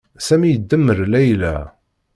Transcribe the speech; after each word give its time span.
Sami 0.27 0.49
idemmer 0.55 0.99
Layla. 1.11 1.55